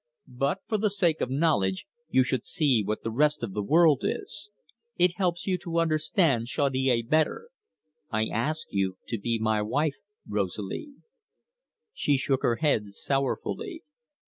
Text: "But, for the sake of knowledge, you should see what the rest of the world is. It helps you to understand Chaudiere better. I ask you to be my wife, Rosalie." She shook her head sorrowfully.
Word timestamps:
"But, 0.27 0.61
for 0.65 0.79
the 0.79 0.89
sake 0.89 1.21
of 1.21 1.29
knowledge, 1.29 1.85
you 2.09 2.23
should 2.23 2.43
see 2.43 2.81
what 2.83 3.03
the 3.03 3.11
rest 3.11 3.43
of 3.43 3.53
the 3.53 3.61
world 3.61 4.01
is. 4.03 4.49
It 4.97 5.17
helps 5.17 5.45
you 5.45 5.59
to 5.59 5.77
understand 5.77 6.47
Chaudiere 6.47 7.03
better. 7.03 7.49
I 8.09 8.25
ask 8.25 8.65
you 8.71 8.97
to 9.09 9.19
be 9.19 9.37
my 9.37 9.61
wife, 9.61 9.97
Rosalie." 10.27 10.93
She 11.93 12.17
shook 12.17 12.41
her 12.41 12.55
head 12.55 12.93
sorrowfully. 12.93 13.83